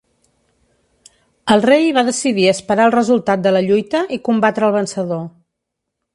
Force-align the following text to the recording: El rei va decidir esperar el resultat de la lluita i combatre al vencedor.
El 1.55 1.61
rei 1.65 1.85
va 1.97 2.05
decidir 2.07 2.47
esperar 2.53 2.89
el 2.91 2.95
resultat 2.97 3.45
de 3.45 3.53
la 3.57 3.63
lluita 3.69 4.03
i 4.19 4.21
combatre 4.31 4.69
al 4.71 4.77
vencedor. 4.81 5.25